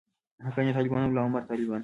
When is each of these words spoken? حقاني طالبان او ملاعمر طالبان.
حقاني 0.45 0.73
طالبان 0.73 0.99
او 1.03 1.09
ملاعمر 1.09 1.41
طالبان. 1.41 1.79